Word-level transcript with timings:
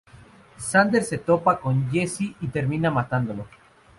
Xander 0.67 1.03
se 1.03 1.19
topa 1.19 1.59
con 1.59 1.91
Jesse 1.91 2.33
y 2.41 2.47
termina 2.47 2.89
matándolo. 2.89 3.45